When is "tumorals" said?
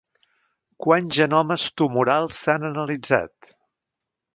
1.83-2.41